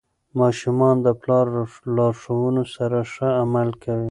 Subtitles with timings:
[0.39, 1.45] ماشومان د پلار
[1.95, 3.97] لارښوونو سره ښه عمل کوي.